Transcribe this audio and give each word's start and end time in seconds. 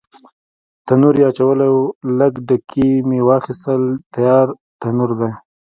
تنور 0.87 1.15
یې 1.19 1.25
اچولی 1.29 1.69
و، 1.73 1.77
لږ 2.19 2.33
ډکي 2.47 2.89
مې 3.07 3.19
واخیستل، 3.29 3.81
تیار 4.13 4.47
تنور 4.81 5.11
دی. 5.19 5.31